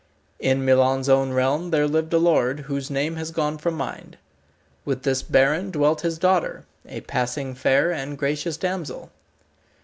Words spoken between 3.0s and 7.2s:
has gone from mind. With this baron dwelt his daughter, a